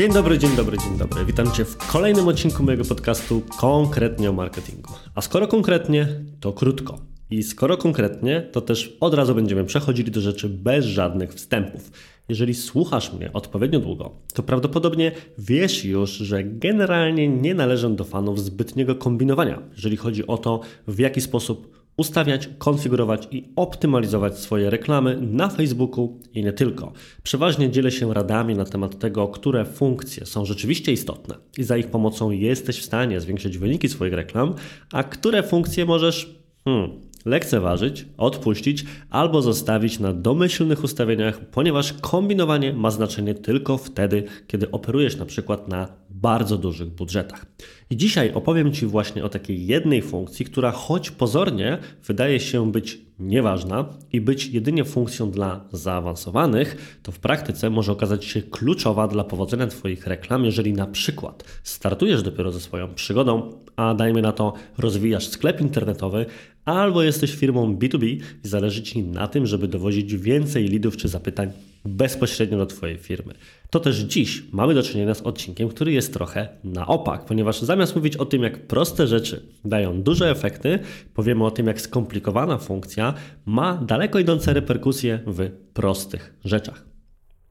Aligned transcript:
Dzień 0.00 0.12
dobry, 0.12 0.38
dzień 0.38 0.56
dobry, 0.56 0.78
dzień 0.78 0.98
dobry. 0.98 1.24
Witam 1.24 1.52
Cię 1.52 1.64
w 1.64 1.76
kolejnym 1.76 2.28
odcinku 2.28 2.62
mojego 2.62 2.84
podcastu 2.84 3.42
konkretnie 3.58 4.30
o 4.30 4.32
marketingu. 4.32 4.92
A 5.14 5.20
skoro 5.20 5.48
konkretnie, 5.48 6.08
to 6.40 6.52
krótko. 6.52 6.98
I 7.30 7.42
skoro 7.42 7.76
konkretnie, 7.76 8.48
to 8.52 8.60
też 8.60 8.96
od 9.00 9.14
razu 9.14 9.34
będziemy 9.34 9.64
przechodzili 9.64 10.10
do 10.10 10.20
rzeczy 10.20 10.48
bez 10.48 10.84
żadnych 10.84 11.34
wstępów. 11.34 11.92
Jeżeli 12.28 12.54
słuchasz 12.54 13.12
mnie 13.12 13.32
odpowiednio 13.32 13.80
długo, 13.80 14.10
to 14.34 14.42
prawdopodobnie 14.42 15.12
wiesz 15.38 15.84
już, 15.84 16.10
że 16.10 16.44
generalnie 16.44 17.28
nie 17.28 17.54
należę 17.54 17.90
do 17.90 18.04
fanów 18.04 18.40
zbytniego 18.40 18.94
kombinowania, 18.94 19.62
jeżeli 19.72 19.96
chodzi 19.96 20.26
o 20.26 20.38
to, 20.38 20.60
w 20.88 20.98
jaki 20.98 21.20
sposób 21.20 21.79
ustawiać, 22.00 22.50
konfigurować 22.58 23.28
i 23.30 23.44
optymalizować 23.56 24.38
swoje 24.38 24.70
reklamy 24.70 25.18
na 25.20 25.48
Facebooku 25.48 26.18
i 26.34 26.44
nie 26.44 26.52
tylko. 26.52 26.92
Przeważnie 27.22 27.70
dzielę 27.70 27.90
się 27.90 28.14
radami 28.14 28.54
na 28.54 28.64
temat 28.64 28.98
tego, 28.98 29.28
które 29.28 29.64
funkcje 29.64 30.26
są 30.26 30.44
rzeczywiście 30.44 30.92
istotne 30.92 31.34
i 31.58 31.62
za 31.62 31.76
ich 31.76 31.86
pomocą 31.86 32.30
jesteś 32.30 32.78
w 32.78 32.84
stanie 32.84 33.20
zwiększyć 33.20 33.58
wyniki 33.58 33.88
swoich 33.88 34.12
reklam, 34.12 34.54
a 34.92 35.02
które 35.04 35.42
funkcje 35.42 35.84
możesz 35.84 36.34
hmm, 36.64 36.90
lekceważyć, 37.24 38.06
odpuścić 38.16 38.84
albo 39.10 39.42
zostawić 39.42 39.98
na 39.98 40.12
domyślnych 40.12 40.84
ustawieniach, 40.84 41.40
ponieważ 41.50 41.92
kombinowanie 41.92 42.72
ma 42.72 42.90
znaczenie 42.90 43.34
tylko 43.34 43.78
wtedy, 43.78 44.24
kiedy 44.46 44.70
operujesz 44.70 45.16
na 45.16 45.26
przykład 45.26 45.68
na 45.68 45.88
bardzo 46.20 46.58
dużych 46.58 46.88
budżetach. 46.88 47.46
I 47.90 47.96
dzisiaj 47.96 48.32
opowiem 48.34 48.72
Ci 48.72 48.86
właśnie 48.86 49.24
o 49.24 49.28
takiej 49.28 49.66
jednej 49.66 50.02
funkcji, 50.02 50.44
która 50.44 50.70
choć 50.70 51.10
pozornie 51.10 51.78
wydaje 52.06 52.40
się 52.40 52.72
być 52.72 52.98
nieważna 53.20 53.84
i 54.12 54.20
być 54.20 54.46
jedynie 54.46 54.84
funkcją 54.84 55.30
dla 55.30 55.64
zaawansowanych, 55.72 56.98
to 57.02 57.12
w 57.12 57.18
praktyce 57.18 57.70
może 57.70 57.92
okazać 57.92 58.24
się 58.24 58.42
kluczowa 58.42 59.08
dla 59.08 59.24
powodzenia 59.24 59.66
Twoich 59.66 60.06
reklam, 60.06 60.44
jeżeli 60.44 60.72
na 60.72 60.86
przykład 60.86 61.44
startujesz 61.62 62.22
dopiero 62.22 62.52
ze 62.52 62.60
swoją 62.60 62.94
przygodą, 62.94 63.52
a 63.76 63.94
dajmy 63.94 64.22
na 64.22 64.32
to 64.32 64.52
rozwijasz 64.78 65.28
sklep 65.28 65.60
internetowy, 65.60 66.26
albo 66.64 67.02
jesteś 67.02 67.34
firmą 67.34 67.76
B2B 67.76 68.06
i 68.06 68.20
zależy 68.42 68.82
Ci 68.82 69.02
na 69.02 69.28
tym, 69.28 69.46
żeby 69.46 69.68
dowozić 69.68 70.16
więcej 70.16 70.68
lidów 70.68 70.96
czy 70.96 71.08
zapytań 71.08 71.52
bezpośrednio 71.84 72.58
do 72.58 72.66
Twojej 72.66 72.98
firmy. 72.98 73.34
To 73.70 73.80
też 73.80 73.98
dziś 73.98 74.42
mamy 74.52 74.74
do 74.74 74.82
czynienia 74.82 75.14
z 75.14 75.22
odcinkiem, 75.22 75.68
który 75.68 75.92
jest 75.92 76.12
trochę 76.12 76.48
na 76.64 76.86
opak, 76.86 77.24
ponieważ 77.24 77.60
zamiast 77.60 77.96
mówić 77.96 78.16
o 78.16 78.24
tym, 78.24 78.42
jak 78.42 78.66
proste 78.66 79.06
rzeczy 79.06 79.42
dają 79.64 80.02
duże 80.02 80.30
efekty, 80.30 80.78
powiemy 81.14 81.44
o 81.44 81.50
tym, 81.50 81.66
jak 81.66 81.80
skomplikowana 81.80 82.58
funkcja 82.58 83.09
ma 83.46 83.74
daleko 83.74 84.18
idące 84.18 84.52
reperkusje 84.52 85.20
w 85.26 85.50
prostych 85.74 86.34
rzeczach. 86.44 86.84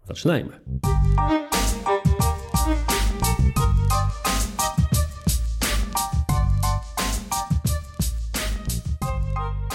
Zaczynajmy. 0.07 0.51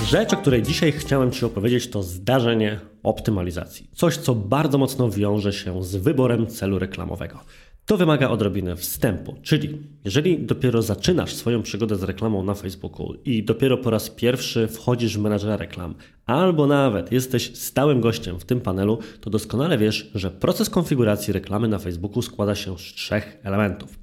Rzecz, 0.07 0.33
o 0.33 0.37
której 0.37 0.63
dzisiaj 0.63 0.93
chciałem 0.93 1.31
Ci 1.31 1.45
opowiedzieć, 1.45 1.91
to 1.91 2.03
zdarzenie 2.03 2.81
optymalizacji. 3.03 3.91
Coś, 3.95 4.17
co 4.17 4.35
bardzo 4.35 4.79
mocno 4.79 5.11
wiąże 5.11 5.53
się 5.53 5.85
z 5.85 5.97
wyborem 5.97 6.47
celu 6.47 6.79
reklamowego. 6.79 7.41
To 7.87 7.97
wymaga 7.97 8.31
odrobiny 8.31 8.77
wstępu, 8.77 9.37
czyli 9.43 9.79
jeżeli 10.05 10.39
dopiero 10.39 10.83
zaczynasz 10.83 11.35
swoją 11.35 11.63
przygodę 11.63 11.97
z 11.97 12.03
reklamą 12.03 12.45
na 12.45 12.55
Facebooku 12.55 13.15
i 13.25 13.45
dopiero 13.45 13.79
po 13.79 13.91
raz 13.91 14.11
pierwszy 14.11 14.69
wchodzisz 14.69 15.19
w 15.19 15.21
menadżera 15.21 15.57
reklam, 15.57 15.95
albo 16.27 16.67
nawet 16.67 17.13
jesteś 17.13 17.57
stałym 17.57 18.01
gościem 18.01 18.41
w 18.41 18.45
tym 18.45 18.61
panelu, 18.61 18.99
to 19.21 19.31
doskonale 19.31 19.79
wiesz, 19.79 20.11
że 20.15 20.31
proces 20.31 20.71
konfiguracji 20.71 21.33
reklamy 21.33 21.69
na 21.69 21.79
Facebooku 21.79 22.23
składa 22.23 22.55
się 22.55 22.79
z 22.79 22.83
trzech 22.83 23.39
elementów. 23.43 23.99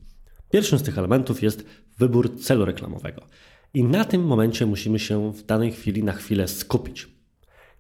Pierwszym 0.52 0.80
z 0.80 0.84
tych 0.84 0.98
elementów 0.98 1.44
jest 1.44 1.66
wybór 1.98 2.40
celu 2.40 2.66
reklamowego. 2.66 3.22
I 3.74 3.84
na 3.84 4.06
tym 4.06 4.24
momencie 4.24 4.66
musimy 4.66 5.00
się 5.00 5.34
w 5.34 5.46
danej 5.46 5.72
chwili 5.72 6.04
na 6.04 6.14
chwilę 6.14 6.48
skupić. 6.48 7.08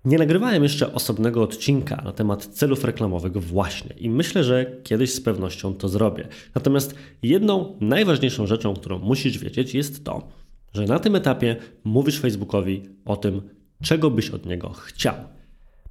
Nie 0.05 0.17
nagrywałem 0.17 0.63
jeszcze 0.63 0.93
osobnego 0.93 1.43
odcinka 1.43 1.95
na 1.95 2.11
temat 2.11 2.45
celów 2.45 2.83
reklamowych 2.83 3.43
właśnie 3.43 3.95
i 3.97 4.09
myślę, 4.09 4.43
że 4.43 4.65
kiedyś 4.83 5.13
z 5.13 5.21
pewnością 5.21 5.73
to 5.73 5.89
zrobię. 5.89 6.27
Natomiast 6.55 6.95
jedną 7.23 7.77
najważniejszą 7.81 8.47
rzeczą, 8.47 8.73
którą 8.73 8.99
musisz 8.99 9.37
wiedzieć 9.37 9.73
jest 9.73 10.03
to, 10.03 10.27
że 10.73 10.85
na 10.85 10.99
tym 10.99 11.15
etapie 11.15 11.55
mówisz 11.83 12.19
Facebookowi 12.19 12.83
o 13.05 13.17
tym, 13.17 13.41
czego 13.83 14.11
byś 14.11 14.29
od 14.29 14.45
niego 14.45 14.69
chciał. 14.69 15.15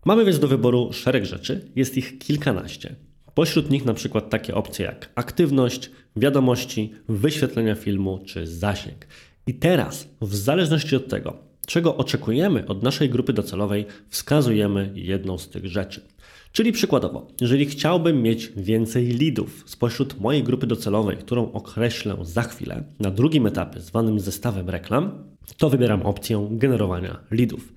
Mamy 0.05 0.25
więc 0.25 0.39
do 0.39 0.49
wyboru 0.49 0.93
szereg 0.93 1.25
rzeczy, 1.25 1.71
jest 1.77 1.97
ich 1.97 2.19
kilkanaście. 2.19 2.95
Pośród 3.35 3.71
nich 3.71 3.85
na 3.85 3.95
przykład 3.95 4.31
takie 4.31 4.55
opcje 4.55 4.87
jak 4.87 5.11
aktywność, 5.15 5.91
wiadomości, 6.17 6.93
wyświetlenia 7.09 7.75
filmu 7.75 8.21
czy 8.27 8.47
zasięg. 8.47 9.07
I 9.47 9.55
teraz, 9.55 10.09
w 10.21 10.35
zależności 10.35 10.97
od 10.97 11.09
tego, 11.09 11.50
czego 11.67 11.97
oczekujemy 11.97 12.67
od 12.67 12.83
naszej 12.83 13.11
grupy 13.11 13.33
docelowej, 13.33 13.87
wskazujemy 14.09 14.93
jedną 14.95 15.39
z 15.39 15.49
tych 15.49 15.67
rzeczy. 15.67 16.01
Czyli 16.53 16.73
przykładowo, 16.73 17.27
jeżeli 17.41 17.67
chciałbym 17.67 18.23
mieć 18.23 18.53
więcej 18.57 19.07
lidów 19.07 19.65
spośród 19.67 20.21
mojej 20.21 20.43
grupy 20.43 20.67
docelowej, 20.67 21.17
którą 21.17 21.53
określę 21.53 22.17
za 22.23 22.43
chwilę, 22.43 22.85
na 23.01 23.11
drugim 23.11 23.47
etapie 23.47 23.81
zwanym 23.81 24.21
zestawem 24.21 24.71
reklam, 24.71 25.25
to 25.57 25.71
wybieram 25.71 26.03
opcję 26.03 26.49
generowania 26.51 27.21
lidów. 27.31 27.73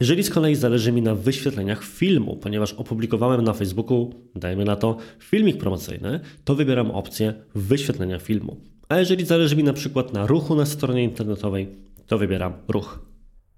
Jeżeli 0.00 0.22
z 0.22 0.30
kolei 0.30 0.54
zależy 0.54 0.92
mi 0.92 1.02
na 1.02 1.14
wyświetleniach 1.14 1.84
filmu, 1.84 2.36
ponieważ 2.36 2.72
opublikowałem 2.72 3.44
na 3.44 3.52
Facebooku, 3.52 4.14
dajmy 4.34 4.64
na 4.64 4.76
to, 4.76 4.96
filmik 5.18 5.56
promocyjny, 5.56 6.20
to 6.44 6.54
wybieram 6.54 6.90
opcję 6.90 7.34
wyświetlenia 7.54 8.18
filmu. 8.18 8.56
A 8.88 8.98
jeżeli 8.98 9.24
zależy 9.24 9.56
mi 9.56 9.64
na 9.64 9.72
przykład 9.72 10.12
na 10.12 10.26
ruchu 10.26 10.54
na 10.54 10.66
stronie 10.66 11.04
internetowej, 11.04 11.68
to 12.06 12.18
wybieram 12.18 12.52
ruch. 12.68 13.13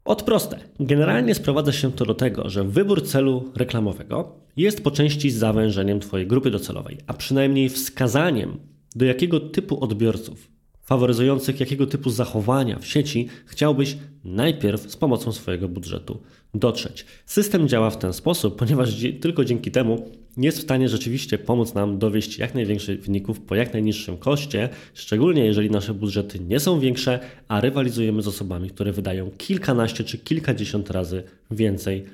Od 0.06 0.22
proste. 0.22 0.58
Generalnie 0.80 1.34
sprowadza 1.34 1.72
się 1.72 1.92
to 1.92 2.04
do 2.04 2.14
tego, 2.14 2.50
że 2.50 2.64
wybór 2.64 3.06
celu 3.06 3.52
reklamowego 3.56 4.32
jest 4.56 4.84
po 4.84 4.90
części 4.90 5.30
zawężeniem 5.30 6.00
Twojej 6.00 6.26
grupy 6.26 6.50
docelowej, 6.50 6.98
a 7.06 7.14
przynajmniej 7.14 7.68
wskazaniem, 7.68 8.58
do 8.96 9.04
jakiego 9.04 9.40
typu 9.40 9.84
odbiorców 9.84 10.50
faworyzujących 10.82 11.60
jakiego 11.60 11.86
typu 11.86 12.10
zachowania 12.10 12.78
w 12.78 12.86
sieci 12.86 13.28
chciałbyś 13.46 13.96
najpierw 14.24 14.90
z 14.90 14.96
pomocą 14.96 15.32
swojego 15.32 15.68
budżetu 15.68 16.22
dotrzeć. 16.58 17.06
System 17.26 17.68
działa 17.68 17.90
w 17.90 17.98
ten 17.98 18.12
sposób, 18.12 18.56
ponieważ 18.58 18.94
tylko 19.20 19.44
dzięki 19.44 19.70
temu 19.70 20.10
jest 20.36 20.58
w 20.58 20.62
stanie 20.62 20.88
rzeczywiście 20.88 21.38
pomóc 21.38 21.74
nam 21.74 21.98
dowieść 21.98 22.38
jak 22.38 22.54
największych 22.54 23.02
wyników 23.02 23.40
po 23.40 23.54
jak 23.54 23.72
najniższym 23.72 24.18
koszcie, 24.18 24.68
szczególnie 24.94 25.44
jeżeli 25.44 25.70
nasze 25.70 25.94
budżety 25.94 26.40
nie 26.40 26.60
są 26.60 26.80
większe, 26.80 27.20
a 27.48 27.60
rywalizujemy 27.60 28.22
z 28.22 28.28
osobami, 28.28 28.70
które 28.70 28.92
wydają 28.92 29.30
kilkanaście 29.38 30.04
czy 30.04 30.18
kilkadziesiąt 30.18 30.90
razy 30.90 31.22
więcej 31.50 32.04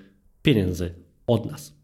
pieniędzy 0.42 0.91
od 1.26 1.50
nas. 1.50 1.81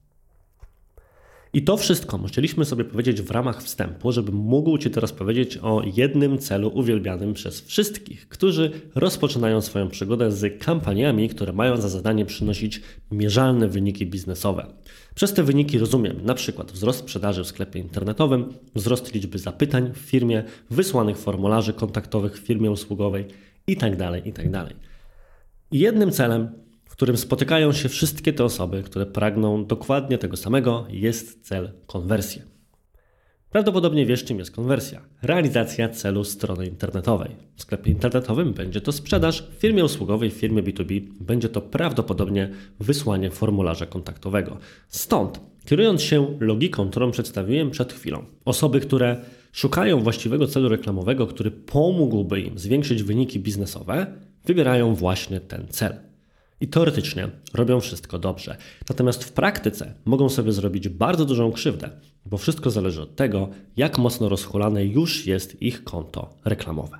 I 1.53 1.63
to 1.63 1.77
wszystko 1.77 2.19
musieliśmy 2.19 2.65
sobie 2.65 2.85
powiedzieć 2.85 3.23
w 3.23 3.31
ramach 3.31 3.63
wstępu, 3.63 4.13
żeby 4.13 4.33
mógł 4.33 4.79
Ci 4.79 4.91
teraz 4.91 5.13
powiedzieć 5.13 5.57
o 5.57 5.83
jednym 5.97 6.39
celu 6.39 6.71
uwielbianym 6.75 7.35
przez 7.35 7.61
wszystkich, 7.61 8.29
którzy 8.29 8.71
rozpoczynają 8.95 9.61
swoją 9.61 9.89
przygodę 9.89 10.33
z 10.33 10.65
kampaniami, 10.65 11.29
które 11.29 11.53
mają 11.53 11.77
za 11.77 11.89
zadanie 11.89 12.27
przynosić 12.27 12.81
mierzalne 13.11 13.69
wyniki 13.69 14.07
biznesowe. 14.07 14.67
Przez 15.15 15.33
te 15.33 15.43
wyniki 15.43 15.79
rozumiem 15.79 16.17
przykład 16.35 16.73
wzrost 16.73 16.99
sprzedaży 16.99 17.45
w 17.45 17.47
sklepie 17.47 17.79
internetowym, 17.79 18.55
wzrost 18.75 19.15
liczby 19.15 19.39
zapytań 19.39 19.93
w 19.95 19.99
firmie, 19.99 20.45
wysłanych 20.71 21.17
formularzy 21.17 21.73
kontaktowych 21.73 22.37
w 22.37 22.47
firmie 22.47 22.71
usługowej 22.71 23.27
itd. 23.67 23.97
Tak 23.97 24.27
itd. 24.27 24.51
Tak 24.53 24.77
jednym 25.73 26.11
celem 26.11 26.68
w 26.89 26.93
którym 26.93 27.17
spotykają 27.17 27.73
się 27.73 27.89
wszystkie 27.89 28.33
te 28.33 28.45
osoby, 28.45 28.83
które 28.83 29.07
pragną 29.07 29.65
dokładnie 29.65 30.19
tego 30.19 30.37
samego, 30.37 30.87
jest 30.91 31.47
cel 31.47 31.71
konwersji. 31.87 32.43
Prawdopodobnie 33.51 34.07
wiesz, 34.07 34.25
czym 34.25 34.39
jest 34.39 34.51
konwersja. 34.51 35.01
Realizacja 35.23 35.89
celu 35.89 36.25
strony 36.25 36.67
internetowej. 36.67 37.31
W 37.57 37.63
sklepie 37.63 37.91
internetowym 37.91 38.53
będzie 38.53 38.81
to 38.81 38.93
sprzedaż, 38.93 39.43
w 39.43 39.61
firmie 39.61 39.85
usługowej, 39.85 40.31
w 40.31 40.35
firmie 40.35 40.63
B2B 40.63 41.01
będzie 41.21 41.49
to 41.49 41.61
prawdopodobnie 41.61 42.51
wysłanie 42.81 43.31
formularza 43.31 43.87
kontaktowego. 43.87 44.59
Stąd, 44.89 45.41
kierując 45.65 46.03
się 46.03 46.37
logiką, 46.41 46.91
którą 46.91 47.11
przedstawiłem 47.11 47.71
przed 47.71 47.93
chwilą, 47.93 48.25
osoby, 48.45 48.81
które 48.81 49.17
szukają 49.53 50.01
właściwego 50.01 50.47
celu 50.47 50.69
reklamowego, 50.69 51.27
który 51.27 51.51
pomógłby 51.51 52.41
im 52.41 52.59
zwiększyć 52.59 53.03
wyniki 53.03 53.41
biznesowe, 53.41 54.07
wybierają 54.45 54.95
właśnie 54.95 55.41
ten 55.41 55.67
cel 55.69 56.08
i 56.61 56.69
teoretycznie 56.69 57.29
robią 57.55 57.81
wszystko 57.81 58.19
dobrze. 58.19 58.57
Natomiast 58.89 59.25
w 59.25 59.33
praktyce 59.33 59.95
mogą 60.05 60.29
sobie 60.29 60.53
zrobić 60.53 60.89
bardzo 60.89 61.25
dużą 61.25 61.53
krzywdę, 61.53 61.91
bo 62.27 62.39
wszystko 62.39 62.71
zależy 62.71 63.03
od 63.03 63.17
tego, 63.17 63.49
jak 63.77 63.99
mocno 63.99 64.29
rozchulane 64.29 64.85
już 64.85 65.27
jest 65.27 65.63
ich 65.63 65.85
konto 65.85 66.35
reklamowe. 66.45 66.99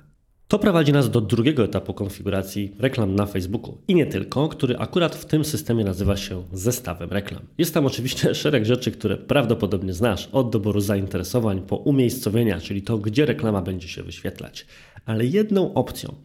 To 0.49 0.59
prowadzi 0.59 0.93
nas 0.93 1.11
do 1.11 1.21
drugiego 1.21 1.63
etapu 1.63 1.93
konfiguracji 1.93 2.75
reklam 2.79 3.15
na 3.15 3.25
Facebooku 3.25 3.77
i 3.87 3.95
nie 3.95 4.05
tylko, 4.05 4.47
który 4.47 4.77
akurat 4.77 5.15
w 5.15 5.25
tym 5.25 5.45
systemie 5.45 5.83
nazywa 5.83 6.17
się 6.17 6.43
zestawem 6.53 7.09
reklam. 7.11 7.41
Jest 7.57 7.73
tam 7.73 7.85
oczywiście 7.85 8.35
szereg 8.35 8.65
rzeczy, 8.65 8.91
które 8.91 9.17
prawdopodobnie 9.17 9.93
znasz, 9.93 10.29
od 10.31 10.49
doboru 10.49 10.81
zainteresowań 10.81 11.61
po 11.61 11.75
umiejscowienia, 11.75 12.59
czyli 12.59 12.81
to, 12.81 12.97
gdzie 12.97 13.25
reklama 13.25 13.61
będzie 13.61 13.87
się 13.87 14.03
wyświetlać. 14.03 14.65
Ale 15.05 15.25
jedną 15.25 15.73
opcją, 15.73 16.15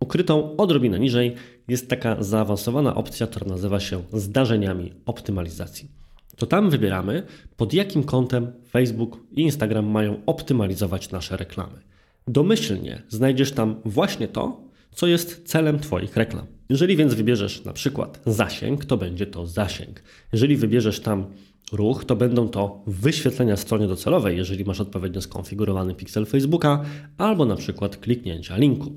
ukrytą 0.00 0.56
odrobinę 0.56 0.98
niżej, 0.98 1.34
jest 1.68 1.88
taka 1.88 2.22
zaawansowana 2.22 2.94
opcja, 2.94 3.26
która 3.26 3.46
nazywa 3.46 3.80
się 3.80 4.02
zdarzeniami 4.12 4.92
optymalizacji. 5.06 5.88
To 6.36 6.46
tam 6.46 6.70
wybieramy, 6.70 7.22
pod 7.56 7.74
jakim 7.74 8.04
kątem 8.04 8.52
Facebook 8.70 9.20
i 9.32 9.40
Instagram 9.40 9.86
mają 9.86 10.20
optymalizować 10.26 11.10
nasze 11.10 11.36
reklamy. 11.36 11.80
Domyślnie 12.28 13.02
znajdziesz 13.08 13.52
tam 13.52 13.80
właśnie 13.84 14.28
to, 14.28 14.60
co 14.90 15.06
jest 15.06 15.48
celem 15.48 15.78
Twoich 15.78 16.16
reklam. 16.16 16.46
Jeżeli 16.68 16.96
więc 16.96 17.14
wybierzesz 17.14 17.64
na 17.64 17.72
przykład 17.72 18.20
zasięg, 18.26 18.84
to 18.84 18.96
będzie 18.96 19.26
to 19.26 19.46
zasięg. 19.46 20.02
Jeżeli 20.32 20.56
wybierzesz 20.56 21.00
tam 21.00 21.26
ruch, 21.72 22.04
to 22.04 22.16
będą 22.16 22.48
to 22.48 22.82
wyświetlenia 22.86 23.56
stronie 23.56 23.86
docelowej, 23.86 24.36
jeżeli 24.36 24.64
masz 24.64 24.80
odpowiednio 24.80 25.20
skonfigurowany 25.20 25.94
pixel 25.94 26.26
Facebooka, 26.26 26.84
albo 27.18 27.44
na 27.44 27.56
przykład 27.56 27.96
kliknięcia 27.96 28.56
linku. 28.56 28.92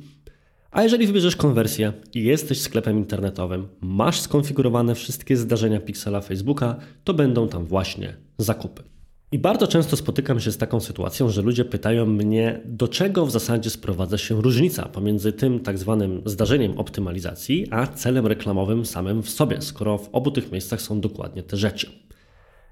A 0.71 0.83
jeżeli 0.83 1.07
wybierzesz 1.07 1.35
konwersję 1.35 1.93
i 2.13 2.23
jesteś 2.23 2.61
sklepem 2.61 2.97
internetowym, 2.97 3.67
masz 3.81 4.21
skonfigurowane 4.21 4.95
wszystkie 4.95 5.37
zdarzenia 5.37 5.79
pixela 5.79 6.21
Facebooka, 6.21 6.75
to 7.03 7.13
będą 7.13 7.47
tam 7.47 7.65
właśnie 7.65 8.13
zakupy. 8.37 8.83
I 9.31 9.39
bardzo 9.39 9.67
często 9.67 9.97
spotykam 9.97 10.39
się 10.39 10.51
z 10.51 10.57
taką 10.57 10.79
sytuacją, 10.79 11.29
że 11.29 11.41
ludzie 11.41 11.65
pytają 11.65 12.05
mnie, 12.05 12.61
do 12.65 12.87
czego 12.87 13.25
w 13.25 13.31
zasadzie 13.31 13.69
sprowadza 13.69 14.17
się 14.17 14.41
różnica 14.41 14.85
pomiędzy 14.85 15.33
tym 15.33 15.59
tak 15.59 15.77
zwanym 15.77 16.21
zdarzeniem 16.25 16.77
optymalizacji, 16.77 17.67
a 17.71 17.87
celem 17.87 18.27
reklamowym 18.27 18.85
samym 18.85 19.23
w 19.23 19.29
sobie, 19.29 19.61
skoro 19.61 19.97
w 19.97 20.09
obu 20.11 20.31
tych 20.31 20.51
miejscach 20.51 20.81
są 20.81 21.01
dokładnie 21.01 21.43
te 21.43 21.57
rzeczy. 21.57 21.91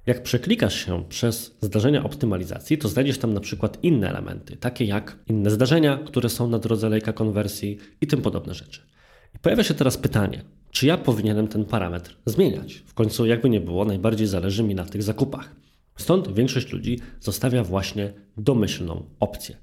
Jak 0.05 0.23
przeklikasz 0.23 0.85
się 0.85 1.03
przez 1.09 1.57
zdarzenia 1.61 2.03
optymalizacji, 2.03 2.77
to 2.77 2.89
znajdziesz 2.89 3.17
tam 3.17 3.33
na 3.33 3.39
przykład 3.39 3.83
inne 3.83 4.09
elementy, 4.09 4.57
takie 4.57 4.85
jak 4.85 5.17
inne 5.27 5.51
zdarzenia, 5.51 5.99
które 6.05 6.29
są 6.29 6.49
na 6.49 6.59
drodze 6.59 6.89
lejka 6.89 7.13
konwersji 7.13 7.77
i 8.01 8.07
tym 8.07 8.21
podobne 8.21 8.53
rzeczy. 8.53 8.81
I 9.35 9.39
pojawia 9.39 9.63
się 9.63 9.73
teraz 9.73 9.97
pytanie, 9.97 10.43
czy 10.71 10.87
ja 10.87 10.97
powinienem 10.97 11.47
ten 11.47 11.65
parametr 11.65 12.17
zmieniać? 12.25 12.73
W 12.73 12.93
końcu, 12.93 13.25
jakby 13.25 13.49
nie 13.49 13.61
było, 13.61 13.85
najbardziej 13.85 14.27
zależy 14.27 14.63
mi 14.63 14.75
na 14.75 14.85
tych 14.85 15.03
zakupach. 15.03 15.55
Stąd 15.97 16.33
większość 16.33 16.71
ludzi 16.71 16.99
zostawia 17.19 17.63
właśnie 17.63 18.13
domyślną 18.37 19.05
opcję. 19.19 19.57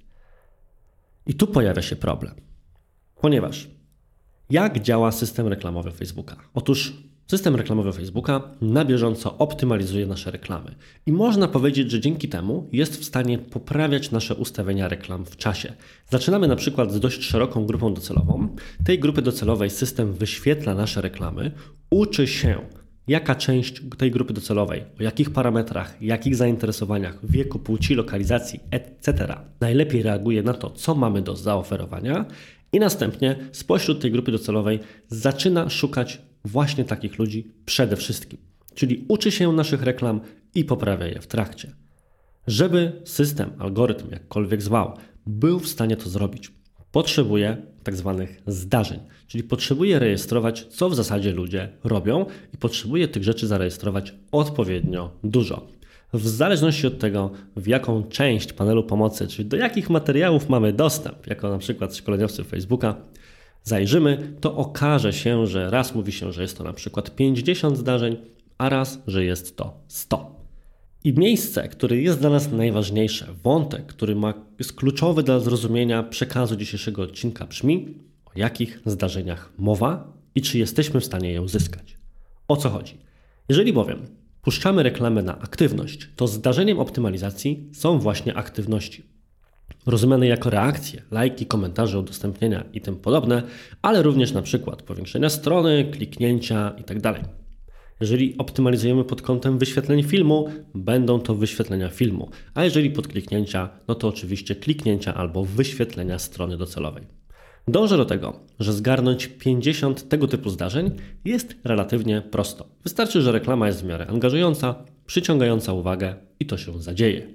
I 1.27 1.35
tu 1.35 1.47
pojawia 1.47 1.83
się 1.83 1.97
problem. 1.97 2.35
Ponieważ 3.21 3.71
jak 4.51 4.83
działa 4.83 5.13
system 5.13 5.49
reklamowy 5.49 5.91
Facebooka? 5.91 6.37
Otóż 6.55 7.03
system 7.27 7.57
reklamowy 7.57 7.93
Facebooka 7.93 8.43
na 8.61 8.85
bieżąco 8.85 9.39
optymalizuje 9.39 10.07
nasze 10.07 10.31
reklamy. 10.31 10.75
I 11.07 11.13
można 11.13 11.49
powiedzieć, 11.49 11.91
że 11.91 12.01
dzięki 12.01 12.29
temu 12.29 12.69
jest 12.73 13.01
w 13.01 13.05
stanie 13.05 13.39
poprawiać 13.39 14.11
nasze 14.11 14.35
ustawienia 14.35 14.89
reklam 14.89 15.25
w 15.25 15.37
czasie. 15.37 15.73
Zaczynamy 16.11 16.49
na 16.49 16.57
przykład 16.57 16.93
z 16.93 17.01
dość 17.01 17.25
szeroką 17.25 17.67
grupą 17.67 17.95
docelową. 17.95 18.49
Tej 18.85 18.99
grupy 18.99 19.23
docelowej 19.23 19.71
system 19.71 20.13
wyświetla 20.13 20.75
nasze 20.75 21.01
reklamy, 21.01 21.53
uczy 21.91 22.27
się 22.27 22.61
jaka 23.09 23.35
część 23.35 23.83
tej 23.99 24.11
grupy 24.11 24.33
docelowej, 24.33 24.85
o 25.01 25.03
jakich 25.03 25.31
parametrach, 25.31 26.03
jakich 26.03 26.37
zainteresowaniach, 26.37 27.19
wieku, 27.27 27.59
płci, 27.59 27.95
lokalizacji, 27.95 28.61
etc. 28.71 29.37
najlepiej 29.61 30.03
reaguje 30.03 30.43
na 30.43 30.55
to, 30.55 30.71
co 30.71 30.95
mamy 30.95 31.23
do 31.23 31.37
zaoferowania 31.37 32.25
i 32.73 32.81
następnie 32.81 33.37
spośród 33.53 34.01
tej 34.01 34.11
grupy 34.11 34.33
docelowej 34.33 34.81
zaczyna 35.09 35.71
szukać 35.71 36.21
właśnie 36.45 36.85
takich 36.85 37.19
ludzi 37.19 37.51
przede 37.65 37.97
wszystkim. 37.97 38.39
Czyli 38.75 39.05
uczy 39.09 39.31
się 39.31 39.53
naszych 39.53 39.83
reklam 39.83 40.21
i 40.55 40.65
poprawia 40.65 41.07
je 41.07 41.21
w 41.21 41.27
trakcie. 41.27 41.73
Żeby 42.47 43.03
system, 43.05 43.51
algorytm, 43.59 44.11
jakkolwiek 44.11 44.63
zwał, 44.63 44.97
był 45.27 45.59
w 45.59 45.69
stanie 45.69 45.97
to 45.97 46.11
zrobić, 46.11 46.53
potrzebuje 46.93 47.57
tak 47.83 47.97
zwanych 47.97 48.43
zdarzeń, 48.47 49.01
czyli 49.27 49.45
potrzebuje 49.45 49.99
rejestrować, 49.99 50.67
co 50.67 50.91
w 50.91 50.95
zasadzie 50.95 51.33
ludzie 51.33 51.69
robią 51.85 52.27
i 52.55 52.57
potrzebuje 52.57 53.09
tych 53.09 53.25
rzeczy 53.25 53.47
zarejestrować 53.47 54.15
odpowiednio 54.33 55.11
dużo. 55.25 55.67
W 56.13 56.29
zależności 56.29 56.87
od 56.87 56.99
tego, 56.99 57.31
w 57.57 57.67
jaką 57.67 58.03
część 58.03 58.53
panelu 58.53 58.85
pomocy, 58.85 59.27
czyli 59.27 59.49
do 59.49 59.57
jakich 59.57 59.91
materiałów 59.91 60.49
mamy 60.49 60.73
dostęp, 60.73 61.27
jako 61.27 61.51
na 61.51 61.59
przykład 61.59 61.97
szkoleniowcy 61.97 62.45
Facebooka, 62.45 62.97
zajrzymy, 63.65 64.37
to 64.41 64.57
okaże 64.57 65.13
się, 65.13 65.47
że 65.47 65.71
raz 65.71 65.95
mówi 65.95 66.13
się, 66.13 66.33
że 66.33 66.43
jest 66.43 66.59
to 66.59 66.65
na 66.65 66.73
przykład 66.73 67.15
50 67.15 67.79
zdarzeń, 67.79 68.17
a 68.59 68.69
raz, 68.69 68.99
że 69.07 69.25
jest 69.25 69.57
to 69.57 69.81
100. 69.89 70.43
I 71.05 71.13
miejsce, 71.13 71.69
które 71.69 71.97
jest 71.97 72.21
dla 72.21 72.31
nas 72.31 72.53
najważniejsze, 72.53 73.27
wątek, 73.45 73.87
który 73.87 74.15
ma, 74.15 74.35
jest 74.59 74.73
kluczowy 74.73 75.23
dla 75.23 75.41
zrozumienia 75.41 76.03
przekazu 76.03 76.57
dzisiejszego 76.57 77.03
odcinka 77.03 77.47
brzmi, 77.47 77.95
o 78.25 78.31
jakich 78.37 78.81
zdarzeniach 78.87 79.53
mowa 79.59 80.13
i 80.35 80.43
czy 80.43 80.59
jesteśmy 80.59 81.01
w 81.01 81.05
stanie 81.05 81.33
je 81.33 81.43
uzyskać. 81.43 81.97
O 82.49 82.57
co 82.57 82.71
chodzi? 82.71 82.99
Jeżeli 83.49 83.73
bowiem 83.73 84.07
puszczamy 84.43 84.83
reklamę 84.83 85.23
na 85.23 85.39
aktywność, 85.39 86.09
to 86.17 86.27
zdarzeniem 86.27 86.79
optymalizacji 86.79 87.69
są 87.73 87.99
właśnie 87.99 88.35
aktywności. 88.35 89.12
Rozumiane 89.87 90.27
jako 90.27 90.51
reakcje, 90.51 91.03
lajki, 91.11 91.47
komentarze, 91.47 91.99
udostępnienia 91.99 92.65
i 92.73 92.81
tym 92.81 92.97
podobne, 92.97 93.43
ale 93.83 94.03
również 94.03 94.33
na 94.33 94.43
przykład 94.43 94.83
powiększenia 94.83 95.31
strony, 95.31 95.89
kliknięcia 95.93 96.75
itd. 96.79 97.01
Tak 97.01 97.43
jeżeli 98.03 98.39
optymalizujemy 98.39 99.05
pod 99.05 99.23
kątem 99.23 99.59
wyświetleń 99.59 100.03
filmu, 100.03 100.49
będą 100.75 101.21
to 101.21 101.35
wyświetlenia 101.35 101.89
filmu, 101.89 102.31
a 102.55 102.65
jeżeli 102.65 102.91
pod 102.91 103.09
kliknięcia, 103.09 103.69
no 103.89 103.95
to 103.95 104.09
oczywiście 104.09 104.55
kliknięcia 104.55 105.15
albo 105.15 105.45
wyświetlenia 105.45 106.19
strony 106.19 106.57
docelowej. 106.57 107.07
Dążę 107.69 107.97
do 107.97 108.05
tego, 108.05 108.41
że 108.61 108.73
zgarnąć 108.73 109.27
50 109.27 110.09
tego 110.09 110.29
typu 110.29 110.51
zdarzeń 110.51 110.91
jest 111.25 111.55
relatywnie 111.65 112.23
prosto. 112.31 112.69
Wystarczy, 112.83 113.23
że 113.23 113.33
reklama 113.33 113.67
jest 113.67 113.83
w 113.83 113.87
miarę 113.87 114.07
angażująca, 114.07 114.75
przyciągająca 115.07 115.73
uwagę 115.73 116.15
i 116.41 116.47
to 116.47 116.59
się 116.59 116.83
zadzieje. 116.83 117.27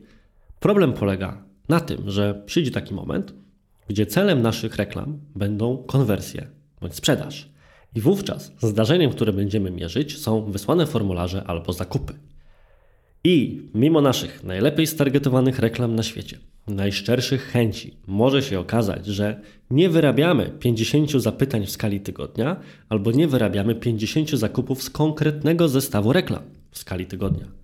Problem 0.59 0.93
polega 0.93 1.43
na 1.69 1.79
tym, 1.79 2.09
że 2.09 2.43
przyjdzie 2.45 2.71
taki 2.71 2.93
moment, 2.93 3.33
gdzie 3.87 4.05
celem 4.05 4.41
naszych 4.41 4.75
reklam 4.75 5.19
będą 5.35 5.77
konwersje 5.77 6.47
bądź 6.81 6.95
sprzedaż. 6.95 7.49
I 7.95 8.01
wówczas 8.01 8.51
zdarzeniem, 8.61 9.11
które 9.11 9.33
będziemy 9.33 9.71
mierzyć, 9.71 10.17
są 10.17 10.51
wysłane 10.51 10.85
formularze 10.85 11.43
albo 11.43 11.73
zakupy. 11.73 12.13
I 13.23 13.61
mimo 13.73 14.01
naszych 14.01 14.43
najlepiej 14.43 14.87
stargetowanych 14.87 15.59
reklam 15.59 15.95
na 15.95 16.03
świecie, 16.03 16.37
najszczerszych 16.67 17.43
chęci, 17.43 17.97
może 18.07 18.41
się 18.41 18.59
okazać, 18.59 19.05
że 19.05 19.41
nie 19.71 19.89
wyrabiamy 19.89 20.51
50 20.59 21.11
zapytań 21.11 21.65
w 21.65 21.71
skali 21.71 21.99
tygodnia, 21.99 22.59
albo 22.89 23.11
nie 23.11 23.27
wyrabiamy 23.27 23.75
50 23.75 24.29
zakupów 24.29 24.83
z 24.83 24.89
konkretnego 24.89 25.69
zestawu 25.69 26.13
reklam 26.13 26.43
w 26.71 26.77
skali 26.77 27.05
tygodnia. 27.05 27.56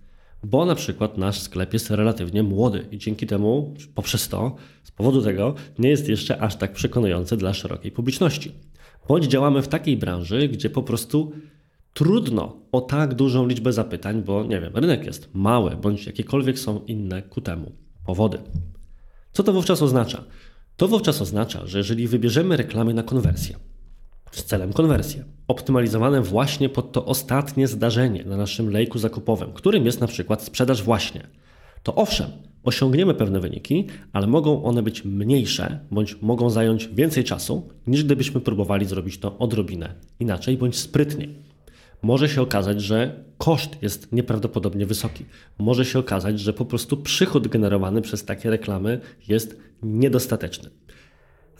Bo 0.44 0.66
na 0.66 0.76
przykład 0.76 1.18
nasz 1.18 1.40
sklep 1.40 1.74
jest 1.74 1.92
relatywnie 1.92 2.44
młody 2.44 2.88
i 2.92 2.98
dzięki 2.98 3.28
temu, 3.28 3.74
poprzez 3.96 4.28
to, 4.30 4.56
z 4.84 4.92
powodu 4.92 5.22
tego, 5.22 5.56
nie 5.80 5.90
jest 5.90 6.10
jeszcze 6.10 6.42
aż 6.42 6.56
tak 6.56 6.74
przekonujący 6.74 7.38
dla 7.38 7.54
szerokiej 7.54 7.92
publiczności 7.92 8.52
bądź 9.08 9.26
działamy 9.26 9.62
w 9.62 9.68
takiej 9.68 9.98
branży, 9.98 10.48
gdzie 10.48 10.70
po 10.70 10.84
prostu 10.84 11.32
trudno 11.94 12.58
o 12.72 12.82
tak 12.82 13.14
dużą 13.14 13.48
liczbę 13.48 13.74
zapytań, 13.74 14.24
bo 14.24 14.44
nie 14.44 14.62
wiem, 14.62 14.76
rynek 14.76 15.06
jest 15.06 15.30
mały, 15.34 15.76
bądź 15.76 16.06
jakiekolwiek 16.06 16.60
są 16.60 16.86
inne 16.86 17.22
ku 17.22 17.42
temu 17.42 17.72
powody. 18.06 18.38
Co 19.32 19.44
to 19.44 19.54
wówczas 19.54 19.82
oznacza? 19.82 20.24
To 20.78 20.88
wówczas 20.88 21.22
oznacza, 21.22 21.68
że 21.68 21.78
jeżeli 21.78 22.08
wybierzemy 22.08 22.58
reklamy 22.58 22.94
na 22.94 23.04
konwersję, 23.04 23.56
z 24.32 24.44
celem 24.44 24.74
konwersji, 24.74 25.24
optymalizowane 25.48 26.22
właśnie 26.22 26.70
pod 26.70 26.92
to 26.92 27.06
ostatnie 27.06 27.68
zdarzenie 27.68 28.24
na 28.24 28.38
naszym 28.38 28.70
lejku 28.70 29.00
zakupowym, 29.00 29.54
którym 29.54 29.86
jest 29.86 30.02
na 30.02 30.08
przykład 30.08 30.44
sprzedaż 30.44 30.84
właśnie, 30.84 31.28
to 31.84 31.96
owszem, 31.96 32.30
osiągniemy 32.64 33.14
pewne 33.14 33.40
wyniki, 33.40 33.88
ale 34.14 34.28
mogą 34.28 34.64
one 34.64 34.84
być 34.84 35.06
mniejsze 35.06 35.80
bądź 35.92 36.22
mogą 36.22 36.50
zająć 36.50 36.88
więcej 36.88 37.24
czasu, 37.24 37.70
niż 37.88 38.04
gdybyśmy 38.04 38.42
próbowali 38.42 38.86
zrobić 38.86 39.18
to 39.18 39.38
odrobinę 39.38 39.94
inaczej 40.20 40.58
bądź 40.58 40.78
sprytniej. 40.78 41.54
Może 42.02 42.30
się 42.30 42.42
okazać, 42.42 42.82
że 42.82 43.24
koszt 43.38 43.78
jest 43.82 44.12
nieprawdopodobnie 44.12 44.86
wysoki. 44.86 45.26
Może 45.60 45.86
się 45.86 46.00
okazać, 46.00 46.40
że 46.40 46.54
po 46.54 46.66
prostu 46.66 46.98
przychód 46.98 47.48
generowany 47.48 48.02
przez 48.02 48.26
takie 48.26 48.50
reklamy 48.50 49.00
jest 49.28 49.58
niedostateczny. 49.84 50.70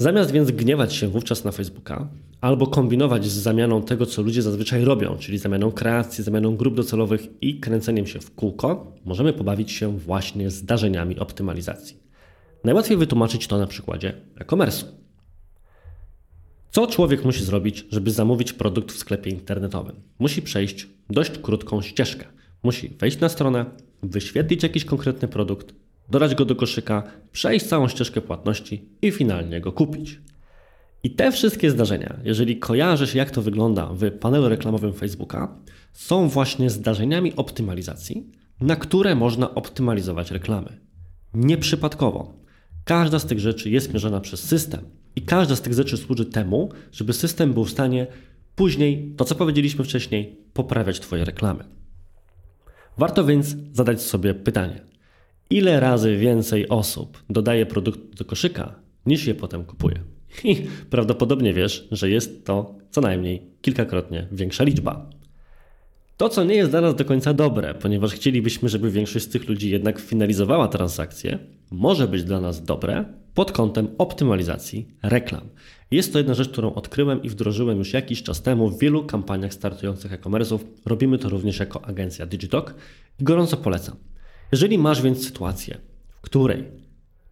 Zamiast 0.04 0.32
więc 0.32 0.52
gniewać 0.52 0.94
się 0.94 1.08
wówczas 1.08 1.44
na 1.44 1.52
Facebooka 1.52 2.10
albo 2.42 2.68
kombinować 2.68 3.26
z 3.26 3.34
zamianą 3.34 3.82
tego, 3.82 4.06
co 4.06 4.22
ludzie 4.22 4.42
zazwyczaj 4.42 4.84
robią, 4.84 5.18
czyli 5.20 5.38
zamianą 5.38 5.72
kreacji, 5.72 6.24
zamianą 6.24 6.56
grup 6.56 6.76
docelowych 6.76 7.42
i 7.42 7.60
kręceniem 7.60 8.08
się 8.08 8.20
w 8.20 8.36
kółko, 8.36 8.94
możemy 9.06 9.34
pobawić 9.34 9.72
się 9.72 9.98
właśnie 9.98 10.50
zdarzeniami 10.50 11.20
optymalizacji. 11.20 11.98
Najłatwiej 12.64 12.98
wytłumaczyć 12.98 13.48
to 13.48 13.58
na 13.58 13.68
przykładzie 13.68 14.14
e-commerce. 14.38 14.86
Co 16.72 16.88
człowiek 16.88 17.26
musi 17.26 17.44
zrobić, 17.44 17.86
żeby 17.92 18.12
zamówić 18.12 18.54
produkt 18.54 18.92
w 18.92 18.98
sklepie 18.98 19.30
internetowym? 19.30 19.96
Musi 20.20 20.42
przejść 20.42 20.88
dość 21.10 21.38
krótką 21.38 21.82
ścieżkę. 21.82 22.26
Musi 22.64 22.90
wejść 23.00 23.20
na 23.20 23.30
stronę, 23.30 23.66
wyświetlić 24.04 24.64
jakiś 24.64 24.86
konkretny 24.86 25.28
produkt, 25.28 25.74
dodać 26.10 26.36
go 26.36 26.46
do 26.46 26.56
koszyka, 26.56 27.04
przejść 27.32 27.66
całą 27.66 27.88
ścieżkę 27.88 28.22
płatności 28.22 28.90
i 29.02 29.12
finalnie 29.12 29.62
go 29.62 29.72
kupić. 29.72 30.20
I 31.04 31.12
te 31.12 31.32
wszystkie 31.32 31.72
zdarzenia, 31.72 32.20
jeżeli 32.24 32.58
kojarzysz, 32.58 33.16
jak 33.16 33.32
to 33.32 33.42
wygląda 33.42 33.90
w 33.94 34.12
panelu 34.12 34.50
reklamowym 34.50 34.94
Facebooka, 34.94 35.58
są 35.94 36.30
właśnie 36.30 36.70
zdarzeniami 36.70 37.36
optymalizacji, 37.36 38.32
na 38.62 38.76
które 38.76 39.16
można 39.16 39.56
optymalizować 39.56 40.32
reklamy. 40.32 40.80
Nieprzypadkowo. 41.34 42.34
Każda 42.84 43.20
z 43.20 43.26
tych 43.26 43.40
rzeczy 43.40 43.70
jest 43.70 43.94
mierzona 43.94 44.20
przez 44.20 44.44
system 44.44 44.82
i 45.16 45.22
każda 45.22 45.56
z 45.56 45.62
tych 45.62 45.74
rzeczy 45.74 45.98
służy 45.98 46.26
temu, 46.26 46.70
żeby 46.92 47.14
system 47.14 47.54
był 47.54 47.66
w 47.66 47.72
stanie 47.72 48.08
później, 48.56 49.14
to 49.18 49.26
co 49.26 49.36
powiedzieliśmy 49.36 49.84
wcześniej, 49.84 50.38
poprawiać 50.54 51.00
Twoje 51.00 51.26
reklamy. 51.26 51.64
Warto 52.98 53.26
więc 53.26 53.56
zadać 53.72 54.02
sobie 54.02 54.34
pytanie: 54.34 54.82
ile 55.50 55.80
razy 55.80 56.18
więcej 56.18 56.70
osób 56.70 57.24
dodaje 57.30 57.66
produkt 57.66 58.00
do 58.18 58.26
koszyka, 58.26 58.76
niż 59.06 59.28
je 59.28 59.36
potem 59.36 59.66
kupuje? 59.66 60.00
I 60.44 60.56
prawdopodobnie 60.90 61.54
wiesz, 61.54 61.88
że 61.92 62.10
jest 62.10 62.46
to 62.46 62.76
co 62.92 63.02
najmniej 63.02 63.42
kilkakrotnie 63.62 64.28
większa 64.32 64.64
liczba. 64.64 65.10
To, 66.18 66.30
co 66.30 66.44
nie 66.44 66.56
jest 66.56 66.72
dla 66.72 66.82
nas 66.82 66.96
do 66.96 67.06
końca 67.06 67.34
dobre, 67.34 67.74
ponieważ 67.74 68.14
chcielibyśmy, 68.14 68.70
żeby 68.70 68.92
większość 68.92 69.26
z 69.26 69.30
tych 69.30 69.50
ludzi 69.50 69.70
jednak 69.70 70.00
finalizowała 70.00 70.68
transakcję, 70.68 71.40
może 71.72 72.08
być 72.08 72.24
dla 72.24 72.42
nas 72.42 72.64
dobre 72.64 73.06
pod 73.34 73.52
kątem 73.52 73.88
optymalizacji 73.98 74.88
reklam. 75.04 75.50
Jest 75.92 76.14
to 76.14 76.20
jedna 76.20 76.34
rzecz, 76.34 76.50
którą 76.50 76.74
odkryłem 76.74 77.24
i 77.24 77.30
wdrożyłem 77.30 77.78
już 77.78 77.94
jakiś 77.94 78.24
czas 78.24 78.42
temu 78.42 78.70
w 78.70 78.80
wielu 78.80 79.06
kampaniach 79.06 79.54
startujących 79.54 80.14
e-commerce'ów. 80.14 80.60
Robimy 80.86 81.18
to 81.18 81.30
również 81.30 81.60
jako 81.60 81.86
agencja 81.86 82.26
Digitalk 82.26 82.76
i 83.20 83.24
gorąco 83.24 83.58
polecam. 83.58 83.96
Jeżeli 84.54 84.78
masz 84.78 85.02
więc 85.02 85.26
sytuację, 85.26 85.78
w 86.10 86.22
której 86.22 86.64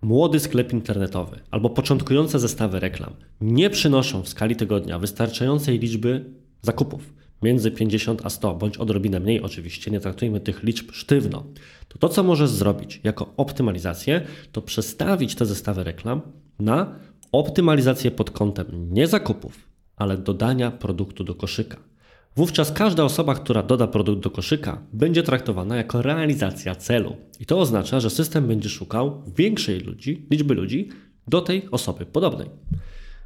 młody 0.02 0.40
sklep 0.40 0.74
internetowy 0.74 1.40
albo 1.52 1.70
początkujące 1.70 2.40
zestawy 2.40 2.80
reklam 2.80 3.14
nie 3.42 3.70
przynoszą 3.70 4.22
w 4.22 4.30
skali 4.30 4.56
tygodnia 4.56 5.00
wystarczającej 5.00 5.80
liczby 5.80 6.26
zakupów, 6.62 7.14
między 7.42 7.72
50 7.72 8.26
a 8.26 8.30
100, 8.30 8.56
bądź 8.56 8.78
odrobinę 8.78 9.20
mniej 9.20 9.42
oczywiście, 9.42 9.92
nie 9.92 10.00
traktujmy 10.00 10.40
tych 10.40 10.64
liczb 10.64 10.92
sztywno, 10.92 11.44
to 11.88 12.00
to, 12.00 12.10
co 12.10 12.24
możesz 12.24 12.50
zrobić 12.50 13.02
jako 13.04 13.34
optymalizację, 13.38 14.22
to 14.52 14.62
przestawić 14.62 15.36
te 15.36 15.46
zestawy 15.46 15.84
reklam 15.84 16.22
na 16.60 16.96
optymalizację 17.32 18.12
pod 18.12 18.32
kątem 18.32 18.94
nie 18.94 19.08
zakupów, 19.08 19.70
ale 19.96 20.18
dodania 20.18 20.72
produktu 20.72 21.24
do 21.24 21.36
koszyka. 21.36 21.91
Wówczas 22.36 22.72
każda 22.72 23.04
osoba, 23.04 23.36
która 23.36 23.64
doda 23.64 23.88
produkt 23.88 24.24
do 24.24 24.30
koszyka, 24.30 24.82
będzie 24.94 25.24
traktowana 25.24 25.76
jako 25.76 26.02
realizacja 26.02 26.76
celu. 26.76 27.16
I 27.40 27.46
to 27.46 27.60
oznacza, 27.60 28.00
że 28.00 28.10
system 28.10 28.48
będzie 28.48 28.70
szukał 28.70 29.24
większej 29.38 29.80
ludzi, 29.80 30.26
liczby 30.32 30.54
ludzi 30.54 30.90
do 31.28 31.42
tej 31.42 31.68
osoby 31.72 32.06
podobnej. 32.06 32.50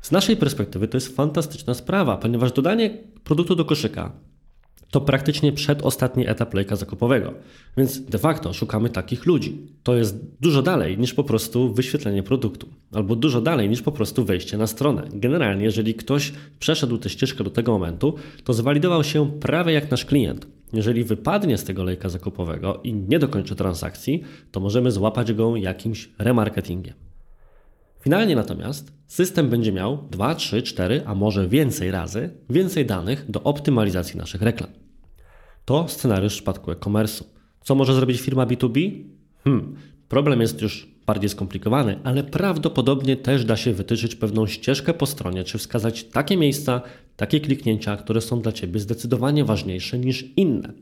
Z 0.02 0.12
naszej 0.12 0.38
perspektywy 0.38 0.88
to 0.88 0.98
jest 0.98 1.16
fantastyczna 1.16 1.74
sprawa, 1.74 2.18
ponieważ 2.18 2.52
dodanie 2.52 2.98
produktu 3.24 3.56
do 3.56 3.66
koszyka 3.66 4.12
to 4.96 5.02
praktycznie 5.02 5.52
przedostatni 5.52 6.28
etap 6.28 6.54
lejka 6.54 6.76
zakupowego. 6.76 7.34
Więc 7.78 8.06
de 8.06 8.18
facto 8.18 8.54
szukamy 8.54 8.90
takich 8.90 9.26
ludzi. 9.26 9.58
To 9.84 9.96
jest 9.96 10.18
dużo 10.42 10.62
dalej 10.62 10.98
niż 10.98 11.14
po 11.14 11.24
prostu 11.24 11.74
wyświetlenie 11.74 12.24
produktu, 12.24 12.68
albo 12.92 13.16
dużo 13.16 13.42
dalej 13.42 13.70
niż 13.70 13.82
po 13.82 13.92
prostu 13.92 14.26
wejście 14.26 14.58
na 14.58 14.68
stronę. 14.68 15.04
Generalnie, 15.14 15.64
jeżeli 15.64 15.96
ktoś 15.96 16.34
przeszedł 16.60 16.98
tę 16.98 17.10
ścieżkę 17.10 17.44
do 17.44 17.50
tego 17.50 17.72
momentu, 17.72 18.16
to 18.44 18.54
zwalidował 18.54 19.04
się 19.04 19.32
prawie 19.40 19.74
jak 19.74 19.92
nasz 19.92 20.06
klient. 20.06 20.48
Jeżeli 20.74 21.04
wypadnie 21.04 21.58
z 21.58 21.64
tego 21.64 21.84
lejka 21.84 22.10
zakupowego 22.10 22.80
i 22.84 22.94
nie 22.94 23.20
dokończy 23.20 23.56
transakcji, 23.56 24.24
to 24.52 24.60
możemy 24.60 24.92
złapać 24.92 25.34
go 25.34 25.56
jakimś 25.56 26.10
remarketingiem. 26.20 26.94
Finalnie 28.02 28.36
natomiast 28.36 28.94
system 29.08 29.50
będzie 29.50 29.72
miał 29.72 30.08
2, 30.12 30.36
3, 30.36 30.62
4, 30.62 31.02
a 31.06 31.16
może 31.16 31.48
więcej 31.48 31.92
razy 31.92 32.30
więcej 32.50 32.86
danych 32.86 33.32
do 33.32 33.44
optymalizacji 33.44 34.18
naszych 34.18 34.42
reklam. 34.42 34.85
To 35.66 35.88
scenariusz 35.88 36.34
w 36.34 36.36
przypadku 36.36 36.72
e-commerce'u. 36.72 37.24
Co 37.62 37.76
może 37.76 37.94
zrobić 37.94 38.22
firma 38.22 38.46
B2B? 38.46 39.04
Hmm, 39.44 39.76
problem 40.08 40.42
jest 40.42 40.62
już 40.62 40.88
bardziej 41.06 41.30
skomplikowany, 41.30 42.00
ale 42.04 42.24
prawdopodobnie 42.24 43.18
też 43.18 43.46
da 43.46 43.58
się 43.58 43.74
wytyczyć 43.74 44.16
pewną 44.16 44.48
ścieżkę 44.48 44.94
po 44.94 45.06
stronie, 45.06 45.44
czy 45.44 45.58
wskazać 45.58 46.04
takie 46.04 46.38
miejsca, 46.38 46.82
takie 47.16 47.40
kliknięcia, 47.40 47.98
które 47.98 48.22
są 48.22 48.42
dla 48.42 48.52
Ciebie 48.52 48.80
zdecydowanie 48.80 49.46
ważniejsze 49.46 50.00
niż 50.00 50.26
inne. 50.38 50.74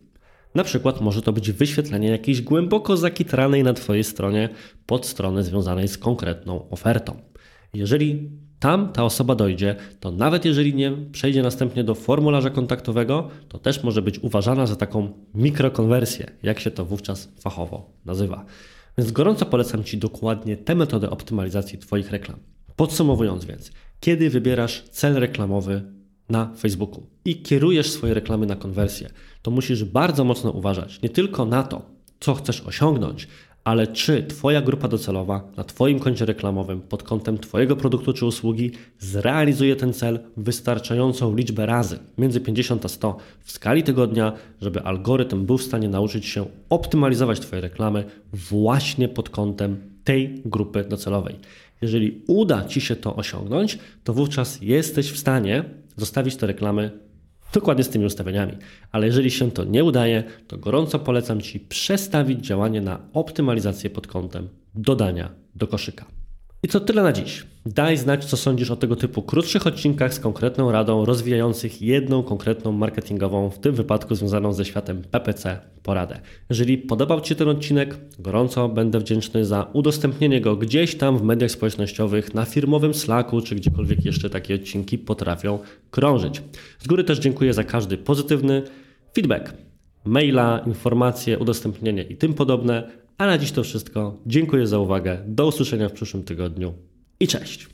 Na 0.55 0.63
przykład 0.63 1.01
może 1.01 1.21
to 1.21 1.33
być 1.33 1.51
wyświetlenie 1.51 2.07
jakiejś 2.07 2.41
głęboko 2.41 2.97
zakitranej 2.97 3.63
na 3.63 3.73
Twojej 3.73 4.03
stronie 4.03 4.49
podstrony 4.85 5.43
związanej 5.43 5.87
z 5.87 5.97
konkretną 5.97 6.69
ofertą. 6.69 7.19
Jeżeli 7.73 8.29
tam 8.63 8.91
ta 8.91 9.03
osoba 9.03 9.35
dojdzie, 9.35 9.75
to 9.99 10.11
nawet 10.11 10.45
jeżeli 10.45 10.75
nie 10.75 10.91
przejdzie 11.11 11.43
następnie 11.43 11.83
do 11.83 11.95
formularza 11.95 12.49
kontaktowego, 12.49 13.29
to 13.47 13.59
też 13.59 13.83
może 13.83 14.01
być 14.01 14.19
uważana 14.19 14.67
za 14.67 14.75
taką 14.75 15.11
mikrokonwersję, 15.35 16.31
jak 16.43 16.59
się 16.59 16.71
to 16.71 16.85
wówczas 16.85 17.29
fachowo 17.39 17.89
nazywa. 18.05 18.45
Więc 18.97 19.11
gorąco 19.11 19.45
polecam 19.45 19.83
Ci 19.83 19.97
dokładnie 19.97 20.57
tę 20.57 20.75
metodę 20.75 21.09
optymalizacji 21.09 21.79
Twoich 21.79 22.11
reklam. 22.11 22.39
Podsumowując 22.75 23.45
więc, 23.45 23.71
kiedy 23.99 24.29
wybierasz 24.29 24.83
cel 24.91 25.13
reklamowy 25.15 25.81
na 26.29 26.53
Facebooku 26.57 27.03
i 27.25 27.41
kierujesz 27.41 27.91
swoje 27.91 28.13
reklamy 28.13 28.45
na 28.45 28.55
konwersję, 28.55 29.09
to 29.41 29.51
musisz 29.51 29.83
bardzo 29.83 30.23
mocno 30.23 30.51
uważać 30.51 31.01
nie 31.01 31.09
tylko 31.09 31.45
na 31.45 31.63
to, 31.63 31.81
co 32.19 32.33
chcesz 32.33 32.61
osiągnąć, 32.61 33.27
ale 33.63 33.87
czy 33.87 34.23
Twoja 34.23 34.61
grupa 34.61 34.87
docelowa 34.87 35.51
na 35.57 35.63
Twoim 35.63 35.99
koncie 35.99 36.25
reklamowym 36.25 36.81
pod 36.81 37.03
kątem 37.03 37.37
Twojego 37.37 37.75
produktu 37.75 38.13
czy 38.13 38.25
usługi 38.25 38.71
zrealizuje 38.99 39.75
ten 39.75 39.93
cel 39.93 40.19
wystarczającą 40.37 41.35
liczbę 41.35 41.65
razy, 41.65 41.99
między 42.17 42.41
50 42.41 42.85
a 42.85 42.87
100 42.87 43.17
w 43.39 43.51
skali 43.51 43.83
tygodnia, 43.83 44.33
żeby 44.61 44.81
algorytm 44.81 45.45
był 45.45 45.57
w 45.57 45.63
stanie 45.63 45.89
nauczyć 45.89 46.25
się 46.25 46.45
optymalizować 46.69 47.39
Twoje 47.39 47.61
reklamy 47.61 48.03
właśnie 48.33 49.07
pod 49.07 49.29
kątem 49.29 49.77
tej 50.03 50.41
grupy 50.45 50.83
docelowej. 50.83 51.35
Jeżeli 51.81 52.21
uda 52.27 52.65
Ci 52.65 52.81
się 52.81 52.95
to 52.95 53.15
osiągnąć, 53.15 53.79
to 54.03 54.13
wówczas 54.13 54.61
jesteś 54.61 55.11
w 55.11 55.17
stanie 55.17 55.63
zostawić 55.97 56.35
te 56.35 56.47
reklamy 56.47 56.91
dokładnie 57.53 57.83
z 57.83 57.89
tymi 57.89 58.05
ustawieniami. 58.05 58.53
Ale 58.91 59.05
jeżeli 59.05 59.31
się 59.31 59.51
to 59.51 59.63
nie 59.63 59.83
udaje, 59.83 60.23
to 60.47 60.57
gorąco 60.57 60.99
polecam 60.99 61.41
Ci 61.41 61.59
przestawić 61.59 62.45
działanie 62.45 62.81
na 62.81 62.99
optymalizację 63.13 63.89
pod 63.89 64.07
kątem 64.07 64.49
dodania 64.75 65.29
do 65.55 65.67
koszyka. 65.67 66.05
I 66.63 66.67
to 66.67 66.79
tyle 66.79 67.03
na 67.03 67.11
dziś. 67.11 67.45
Daj 67.65 67.97
znać, 67.97 68.25
co 68.25 68.37
sądzisz 68.37 68.71
o 68.71 68.75
tego 68.75 68.95
typu 68.95 69.21
krótszych 69.21 69.67
odcinkach 69.67 70.13
z 70.13 70.19
konkretną 70.19 70.71
radą 70.71 71.05
rozwijających 71.05 71.81
jedną 71.81 72.23
konkretną 72.23 72.71
marketingową, 72.71 73.49
w 73.49 73.59
tym 73.59 73.75
wypadku 73.75 74.15
związaną 74.15 74.53
ze 74.53 74.65
światem 74.65 75.01
PPC, 75.11 75.59
poradę. 75.83 76.19
Jeżeli 76.49 76.77
podobał 76.77 77.21
Ci 77.21 77.29
się 77.29 77.35
ten 77.35 77.49
odcinek, 77.49 77.97
gorąco 78.19 78.69
będę 78.69 78.99
wdzięczny 78.99 79.45
za 79.45 79.67
udostępnienie 79.73 80.41
go 80.41 80.55
gdzieś 80.55 80.95
tam 80.95 81.17
w 81.17 81.23
mediach 81.23 81.51
społecznościowych, 81.51 82.33
na 82.33 82.45
firmowym 82.45 82.93
Slacku, 82.93 83.41
czy 83.41 83.55
gdziekolwiek 83.55 84.05
jeszcze 84.05 84.29
takie 84.29 84.55
odcinki 84.55 84.97
potrafią 84.97 85.59
krążyć. 85.91 86.41
Z 86.79 86.87
góry 86.87 87.03
też 87.03 87.19
dziękuję 87.19 87.53
za 87.53 87.63
każdy 87.63 87.97
pozytywny 87.97 88.63
feedback, 89.15 89.53
maila, 90.05 90.63
informacje, 90.67 91.39
udostępnienie 91.39 92.03
i 92.03 92.17
tym 92.17 92.33
podobne. 92.33 93.02
A 93.17 93.25
na 93.25 93.37
dziś 93.37 93.51
to 93.51 93.63
wszystko. 93.63 94.17
Dziękuję 94.25 94.67
za 94.67 94.79
uwagę. 94.79 95.23
Do 95.27 95.47
usłyszenia 95.47 95.89
w 95.89 95.93
przyszłym 95.93 96.23
tygodniu 96.23 96.73
i 97.19 97.27
cześć. 97.27 97.69